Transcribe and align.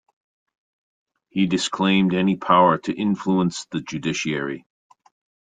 He 1.29 1.45
disclaimed 1.45 2.15
any 2.15 2.35
power 2.35 2.79
to 2.79 2.91
influence 2.91 3.65
the 3.65 3.81
judiciary. 3.81 4.65